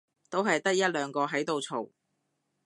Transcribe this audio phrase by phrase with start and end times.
[0.31, 1.91] 都係得一兩個喺度嘈